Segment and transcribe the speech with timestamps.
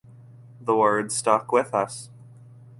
[0.59, 2.09] The word stuck with us.